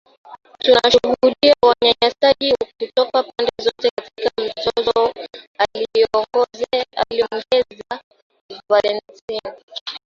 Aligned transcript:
Tunashuhudia 0.63 1.53
unyanyasaji 1.65 2.55
kutoka 2.79 3.23
pande 3.23 3.51
zote 3.63 3.89
katika 3.95 4.43
mzozo 4.43 5.13
aliongeza 5.57 6.27
Valentine. 8.69 9.55